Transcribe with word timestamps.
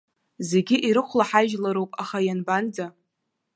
Зегьы 0.49 0.77
ирыхәлаҳажьлароуп, 0.87 1.91
аха 2.03 2.17
ианбанӡа? 2.27 2.85